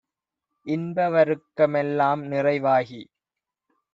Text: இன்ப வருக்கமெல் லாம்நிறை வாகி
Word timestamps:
இன்ப 0.67 1.09
வருக்கமெல் 1.09 1.91
லாம்நிறை 1.95 2.57
வாகி 2.59 3.01